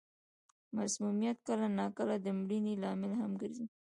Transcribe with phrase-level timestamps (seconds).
[0.77, 3.65] مسمومیت کله نا کله د مړینې لامل هم ګرځي.